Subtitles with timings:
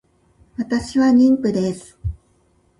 [0.57, 1.95] 私は妊婦です